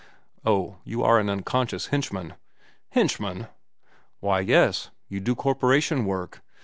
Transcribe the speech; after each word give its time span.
"Oh, 0.43 0.77
you 0.83 1.03
are 1.03 1.19
an 1.19 1.29
unconscious 1.29 1.85
henchman." 1.93 2.33
"Henchman?" 2.89 3.49
"Why, 4.19 4.39
yes. 4.39 4.89
You 5.09 5.19
do 5.19 5.35
corporation 5.35 6.05
work. 6.05 6.41